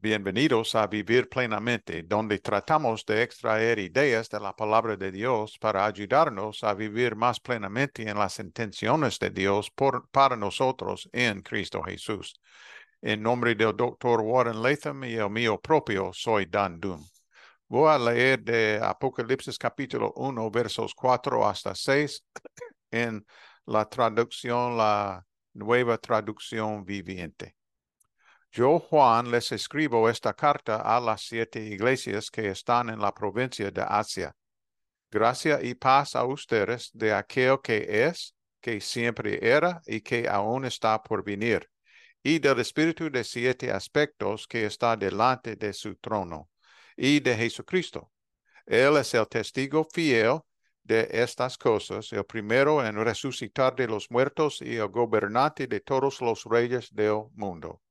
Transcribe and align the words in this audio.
Bienvenidos 0.00 0.76
a 0.76 0.86
Vivir 0.86 1.28
Plenamente, 1.28 2.04
donde 2.04 2.38
tratamos 2.38 3.04
de 3.04 3.24
extraer 3.24 3.80
ideas 3.80 4.28
de 4.28 4.38
la 4.38 4.54
palabra 4.54 4.96
de 4.96 5.10
Dios 5.10 5.58
para 5.58 5.84
ayudarnos 5.84 6.62
a 6.62 6.72
vivir 6.72 7.16
más 7.16 7.40
plenamente 7.40 8.08
en 8.08 8.16
las 8.16 8.38
intenciones 8.38 9.18
de 9.18 9.30
Dios 9.30 9.72
por, 9.72 10.08
para 10.10 10.36
nosotros 10.36 11.08
en 11.12 11.42
Cristo 11.42 11.82
Jesús. 11.82 12.40
En 13.02 13.24
nombre 13.24 13.56
del 13.56 13.76
doctor 13.76 14.20
Warren 14.20 14.62
Latham 14.62 15.02
y 15.02 15.14
el 15.14 15.30
mío 15.30 15.60
propio, 15.60 16.12
soy 16.12 16.46
Dan 16.46 16.78
Doom. 16.78 17.04
Voy 17.66 17.90
a 17.90 17.98
leer 17.98 18.40
de 18.44 18.78
Apocalipsis 18.80 19.58
capítulo 19.58 20.12
1, 20.14 20.48
versos 20.52 20.94
4 20.94 21.44
hasta 21.44 21.74
6 21.74 22.24
en 22.92 23.26
la 23.66 23.84
traducción, 23.88 24.76
la 24.76 25.26
nueva 25.54 25.98
traducción 25.98 26.84
viviente. 26.84 27.57
Yo, 28.50 28.78
Juan, 28.80 29.30
les 29.30 29.52
escribo 29.52 30.08
esta 30.08 30.32
carta 30.32 30.76
a 30.76 30.98
las 31.00 31.20
siete 31.22 31.60
iglesias 31.60 32.30
que 32.30 32.48
están 32.48 32.88
en 32.88 32.98
la 32.98 33.12
provincia 33.12 33.70
de 33.70 33.84
Asia. 33.86 34.34
Gracia 35.10 35.60
y 35.62 35.74
paz 35.74 36.16
a 36.16 36.24
ustedes 36.24 36.90
de 36.94 37.12
aquel 37.12 37.58
que 37.62 38.06
es, 38.06 38.34
que 38.60 38.80
siempre 38.80 39.38
era 39.42 39.82
y 39.86 40.00
que 40.00 40.26
aún 40.28 40.64
está 40.64 41.02
por 41.02 41.22
venir, 41.22 41.68
y 42.22 42.38
del 42.38 42.58
Espíritu 42.60 43.10
de 43.10 43.22
siete 43.22 43.70
aspectos 43.70 44.46
que 44.46 44.64
está 44.64 44.96
delante 44.96 45.54
de 45.54 45.72
su 45.74 45.96
trono, 45.96 46.48
y 46.96 47.20
de 47.20 47.36
Jesucristo. 47.36 48.10
Él 48.64 48.96
es 48.96 49.12
el 49.12 49.28
testigo 49.28 49.86
fiel 49.92 50.40
de 50.82 51.06
estas 51.10 51.58
cosas, 51.58 52.10
el 52.12 52.24
primero 52.24 52.84
en 52.84 52.96
resucitar 52.96 53.76
de 53.76 53.86
los 53.86 54.10
muertos 54.10 54.62
y 54.62 54.76
el 54.76 54.88
gobernante 54.88 55.66
de 55.66 55.80
todos 55.80 56.22
los 56.22 56.44
reyes 56.44 56.88
del 56.94 57.24
mundo 57.34 57.82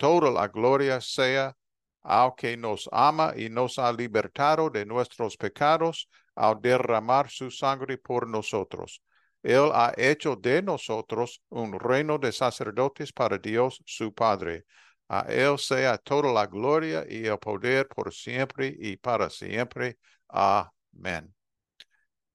toda 0.00 0.30
la 0.30 0.48
gloria 0.48 0.98
sea 1.00 1.54
al 2.02 2.32
que 2.34 2.56
nos 2.56 2.88
ama 2.90 3.34
y 3.36 3.50
nos 3.50 3.78
ha 3.78 3.92
libertado 3.92 4.70
de 4.70 4.86
nuestros 4.86 5.36
pecados 5.36 6.08
al 6.34 6.58
derramar 6.60 7.28
su 7.28 7.50
sangre 7.50 7.98
por 7.98 8.26
nosotros. 8.26 9.02
Él 9.42 9.70
ha 9.74 9.92
hecho 9.98 10.36
de 10.36 10.62
nosotros 10.62 11.42
un 11.50 11.78
reino 11.78 12.18
de 12.18 12.32
sacerdotes 12.32 13.12
para 13.12 13.36
Dios 13.36 13.82
su 13.84 14.12
Padre. 14.14 14.64
A 15.08 15.20
Él 15.28 15.58
sea 15.58 15.98
toda 15.98 16.32
la 16.32 16.46
gloria 16.46 17.04
y 17.06 17.26
el 17.26 17.38
poder 17.38 17.86
por 17.88 18.14
siempre 18.14 18.74
y 18.78 18.96
para 18.96 19.28
siempre. 19.28 19.98
Amén. 20.28 21.34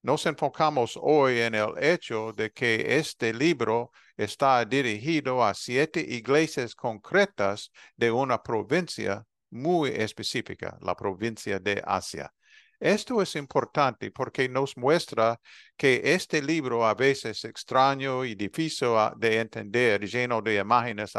Nos 0.05 0.27
enfocamos 0.27 0.99
hoy 1.01 1.39
en 1.39 1.55
el 1.55 1.73
hecho 1.81 2.31
de 2.31 2.51
que 2.51 2.99
este 2.99 3.33
libro 3.33 3.89
está 4.15 4.63
dirigido 4.63 5.43
a 5.43 5.55
siete 5.55 5.99
iglesias 5.99 6.75
concretas 6.75 7.71
de 7.97 8.11
una 8.11 8.37
provincia 8.43 9.25
muy 9.49 9.89
específica, 9.89 10.77
la 10.81 10.95
provincia 10.95 11.57
de 11.57 11.81
Asia. 11.83 12.31
Esto 12.79 13.19
es 13.19 13.35
importante 13.35 14.11
porque 14.11 14.47
nos 14.47 14.77
muestra 14.77 15.39
que 15.75 15.99
este 16.03 16.39
libro 16.39 16.85
a 16.85 16.93
veces 16.93 17.43
extraño 17.43 18.23
y 18.25 18.35
difícil 18.35 18.95
de 19.17 19.39
entender, 19.39 20.05
lleno 20.05 20.39
de 20.39 20.57
imágenes 20.57 21.13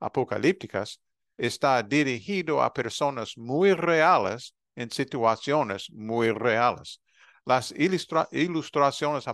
apocalípticas, 0.00 1.00
está 1.36 1.80
dirigido 1.80 2.60
a 2.60 2.72
personas 2.72 3.38
muy 3.38 3.72
reales 3.72 4.52
en 4.74 4.90
situaciones 4.90 5.88
muy 5.92 6.32
reales. 6.32 7.00
Las 7.44 7.74
ilustraciones 7.76 9.24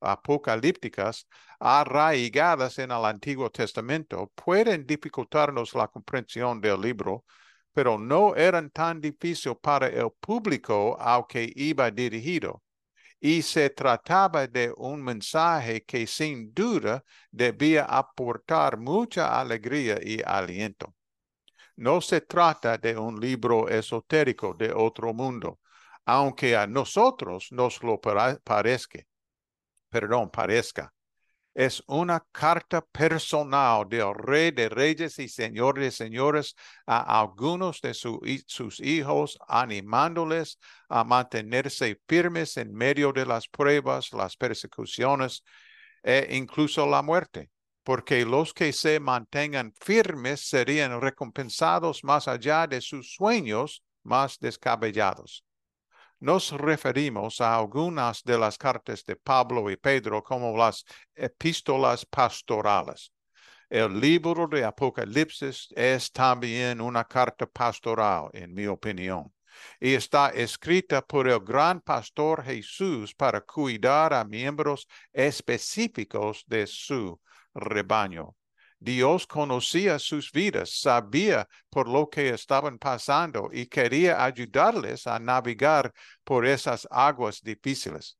apocalípticas 0.00 1.26
arraigadas 1.58 2.78
en 2.78 2.90
el 2.90 3.04
Antiguo 3.06 3.50
Testamento 3.50 4.30
pueden 4.34 4.86
dificultarnos 4.86 5.74
la 5.74 5.88
comprensión 5.88 6.60
del 6.60 6.78
libro, 6.82 7.24
pero 7.72 7.96
no 7.98 8.36
eran 8.36 8.70
tan 8.70 9.00
difíciles 9.00 9.56
para 9.58 9.86
el 9.86 10.10
público 10.20 10.98
al 11.00 11.26
que 11.26 11.50
iba 11.56 11.90
dirigido. 11.90 12.62
Y 13.18 13.40
se 13.40 13.70
trataba 13.70 14.46
de 14.46 14.72
un 14.76 15.02
mensaje 15.02 15.82
que 15.84 16.06
sin 16.06 16.52
duda 16.52 17.02
debía 17.30 17.84
aportar 17.84 18.76
mucha 18.78 19.40
alegría 19.40 19.98
y 20.02 20.20
aliento. 20.22 20.94
No 21.76 22.02
se 22.02 22.20
trata 22.20 22.76
de 22.76 22.98
un 22.98 23.18
libro 23.18 23.66
esotérico 23.68 24.52
de 24.52 24.72
otro 24.72 25.14
mundo 25.14 25.58
aunque 26.04 26.56
a 26.56 26.66
nosotros 26.66 27.48
nos 27.50 27.82
lo 27.82 28.00
parezca, 28.00 29.00
perdón, 29.88 30.30
parezca. 30.30 30.92
Es 31.52 31.82
una 31.88 32.24
carta 32.30 32.80
personal 32.80 33.88
del 33.88 34.14
rey 34.14 34.52
de 34.52 34.68
reyes 34.68 35.18
y 35.18 35.28
señor 35.28 35.80
de 35.80 35.90
señores 35.90 36.54
a 36.86 37.20
algunos 37.20 37.80
de 37.80 37.92
sus 37.92 38.80
hijos, 38.80 39.36
animándoles 39.48 40.58
a 40.88 41.02
mantenerse 41.02 42.00
firmes 42.08 42.56
en 42.56 42.72
medio 42.72 43.12
de 43.12 43.26
las 43.26 43.48
pruebas, 43.48 44.12
las 44.12 44.36
persecuciones 44.36 45.42
e 46.04 46.36
incluso 46.36 46.86
la 46.86 47.02
muerte, 47.02 47.50
porque 47.82 48.24
los 48.24 48.54
que 48.54 48.72
se 48.72 49.00
mantengan 49.00 49.72
firmes 49.80 50.48
serían 50.48 51.00
recompensados 51.00 52.04
más 52.04 52.28
allá 52.28 52.68
de 52.68 52.80
sus 52.80 53.14
sueños 53.14 53.82
más 54.04 54.38
descabellados 54.38 55.44
nos 56.20 56.52
referimos 56.52 57.40
a 57.40 57.56
algunas 57.56 58.22
de 58.22 58.38
las 58.38 58.58
cartas 58.58 59.04
de 59.04 59.16
Pablo 59.16 59.70
y 59.70 59.76
Pedro 59.76 60.22
como 60.22 60.56
las 60.56 60.84
epístolas 61.14 62.04
pastorales. 62.04 63.12
El 63.68 64.00
libro 64.00 64.46
de 64.46 64.64
Apocalipsis 64.64 65.68
es 65.76 66.10
también 66.12 66.80
una 66.80 67.04
carta 67.04 67.46
pastoral, 67.46 68.28
en 68.32 68.52
mi 68.52 68.66
opinión, 68.66 69.32
y 69.80 69.94
está 69.94 70.30
escrita 70.30 71.02
por 71.02 71.28
el 71.28 71.40
gran 71.40 71.80
pastor 71.80 72.42
Jesús 72.42 73.14
para 73.14 73.40
cuidar 73.40 74.12
a 74.12 74.24
miembros 74.24 74.86
específicos 75.12 76.44
de 76.46 76.66
su 76.66 77.20
rebaño. 77.54 78.34
Dios 78.82 79.26
conocía 79.26 79.98
sus 79.98 80.32
vidas, 80.32 80.80
sabía 80.80 81.46
por 81.68 81.86
lo 81.86 82.08
que 82.08 82.30
estaban 82.30 82.78
pasando 82.78 83.50
y 83.52 83.66
quería 83.66 84.24
ayudarles 84.24 85.06
a 85.06 85.18
navegar 85.18 85.92
por 86.24 86.46
esas 86.46 86.88
aguas 86.90 87.42
difíciles. 87.42 88.16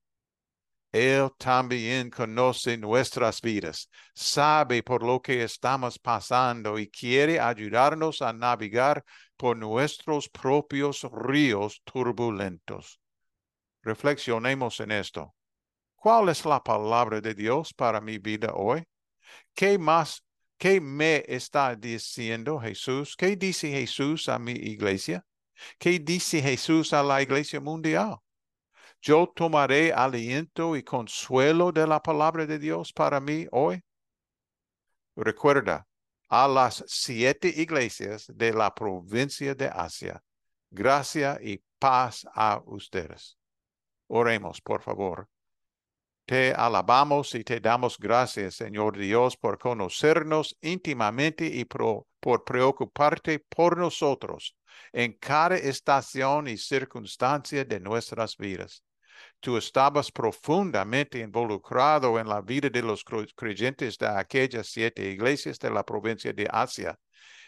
Él 0.93 1.31
también 1.39 2.11
conoce 2.11 2.77
nuestras 2.77 3.41
vidas, 3.41 3.89
sabe 4.13 4.83
por 4.83 5.03
lo 5.03 5.23
que 5.23 5.45
estamos 5.45 5.99
pasando 5.99 6.79
y 6.79 6.91
quiere 6.91 7.41
ayudarnos 7.41 8.21
a 8.21 8.35
navegar 8.35 9.03
por 9.39 9.57
nuestros 9.57 10.29
propios 10.29 11.07
ríos 11.11 11.81
turbulentos. 11.85 13.01
Reflexionemos 13.83 14.81
en 14.81 14.91
esto. 14.91 15.35
¿Cuál 15.95 16.29
es 16.29 16.45
la 16.45 16.63
palabra 16.63 17.23
de 17.23 17.35
Dios 17.35 17.73
para 17.73 18.03
mi 18.03 18.19
vida 18.19 18.53
hoy? 18.55 18.85
¿Qué 19.55 19.79
más 19.79 20.23
¿Qué 20.61 20.79
me 20.79 21.25
está 21.27 21.75
diciendo 21.75 22.61
Jesús? 22.61 23.17
¿Qué 23.17 23.35
dice 23.35 23.71
Jesús 23.71 24.29
a 24.29 24.39
mi 24.39 24.53
iglesia? 24.53 25.25
¿Qué 25.79 25.99
dice 25.99 26.43
Jesús 26.43 26.93
a 26.93 27.03
la 27.03 27.23
iglesia 27.23 27.61
mundial? 27.61 28.19
Yo 29.01 29.33
tomaré 29.35 29.91
aliento 29.91 30.77
y 30.77 30.83
consuelo 30.83 31.73
de 31.73 31.87
la 31.87 32.03
palabra 32.03 32.45
de 32.45 32.59
Dios 32.59 32.93
para 32.93 33.21
mí 33.21 33.47
hoy. 33.53 33.83
Recuerda 35.17 35.89
a 36.29 36.47
las 36.47 36.85
siete 36.87 37.49
iglesias 37.49 38.31
de 38.35 38.53
la 38.53 38.75
provincia 38.75 39.55
de 39.55 39.67
Asia. 39.67 40.23
Gracia 40.69 41.39
y 41.43 41.65
paz 41.79 42.27
a 42.35 42.61
ustedes. 42.67 43.39
Oremos, 44.09 44.61
por 44.61 44.83
favor. 44.83 45.27
Te 46.31 46.53
alabamos 46.53 47.35
y 47.35 47.43
te 47.43 47.59
damos 47.59 47.99
gracias, 47.99 48.55
Señor 48.55 48.97
Dios, 48.97 49.37
por 49.37 49.59
conocernos 49.59 50.57
íntimamente 50.61 51.45
y 51.45 51.65
por 51.65 52.07
preocuparte 52.45 53.41
por 53.41 53.77
nosotros 53.77 54.57
en 54.93 55.15
cada 55.15 55.57
estación 55.57 56.47
y 56.47 56.57
circunstancia 56.57 57.65
de 57.65 57.81
nuestras 57.81 58.37
vidas. 58.37 58.85
Tú 59.41 59.57
estabas 59.57 60.13
profundamente 60.13 61.19
involucrado 61.19 62.17
en 62.21 62.29
la 62.29 62.41
vida 62.41 62.71
de 62.71 62.83
los 62.83 63.03
creyentes 63.35 63.99
de 63.99 64.07
aquellas 64.07 64.69
siete 64.69 65.11
iglesias 65.11 65.59
de 65.59 65.71
la 65.71 65.85
provincia 65.85 66.33
de 66.33 66.47
Asia. 66.49 66.97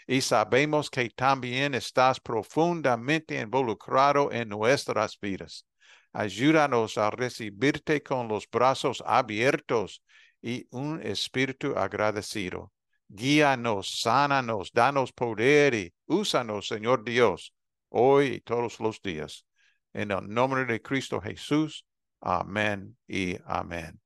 Y 0.08 0.20
sabemos 0.22 0.90
que 0.90 1.08
también 1.10 1.76
estás 1.76 2.18
profundamente 2.18 3.40
involucrado 3.40 4.32
en 4.32 4.48
nuestras 4.48 5.16
vidas. 5.20 5.64
Ayúdanos 6.12 6.98
a 6.98 7.10
recibirte 7.10 8.02
con 8.02 8.28
los 8.28 8.48
brazos 8.50 9.02
abiertos 9.06 10.02
y 10.42 10.66
un 10.70 11.00
espíritu 11.02 11.76
agradecido. 11.76 12.72
Guíanos, 13.08 14.00
sánanos, 14.00 14.72
danos 14.72 15.12
poder 15.12 15.74
y 15.74 15.94
úsanos, 16.06 16.66
Señor 16.66 17.04
Dios, 17.04 17.54
hoy 17.88 18.26
y 18.26 18.40
todos 18.40 18.80
los 18.80 19.00
días. 19.00 19.46
En 19.92 20.10
el 20.10 20.28
nombre 20.28 20.64
de 20.64 20.80
Cristo 20.80 21.20
Jesús. 21.20 21.84
Amén 22.20 22.96
y 23.06 23.36
amén. 23.44 24.00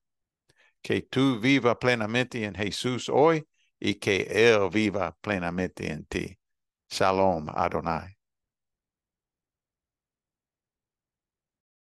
Que 0.83 1.03
tú 1.03 1.39
viva 1.41 1.79
plenamente 1.79 2.45
en 2.45 2.55
Jesús 2.55 3.09
hoy 3.09 3.47
y 3.79 3.95
que 3.97 4.23
Él 4.31 4.69
viva 4.71 5.17
plenamente 5.21 5.91
en 5.91 6.05
ti. 6.07 6.39
Shalom 6.89 7.49
Adonai. 7.55 8.16